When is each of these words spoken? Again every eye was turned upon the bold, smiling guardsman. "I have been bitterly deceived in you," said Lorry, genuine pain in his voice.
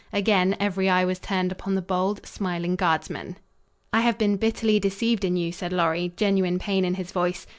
Again 0.11 0.55
every 0.59 0.89
eye 0.89 1.05
was 1.05 1.19
turned 1.19 1.51
upon 1.51 1.75
the 1.75 1.81
bold, 1.83 2.25
smiling 2.25 2.75
guardsman. 2.75 3.37
"I 3.93 4.01
have 4.01 4.17
been 4.17 4.35
bitterly 4.35 4.79
deceived 4.79 5.23
in 5.23 5.37
you," 5.37 5.51
said 5.51 5.71
Lorry, 5.71 6.11
genuine 6.17 6.57
pain 6.57 6.83
in 6.85 6.95
his 6.95 7.11
voice. 7.11 7.45